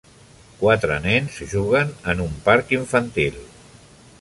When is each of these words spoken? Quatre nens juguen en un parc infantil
Quatre 0.61 0.95
nens 1.03 1.37
juguen 1.51 1.93
en 2.15 2.25
un 2.25 2.35
parc 2.51 2.75
infantil 2.79 3.39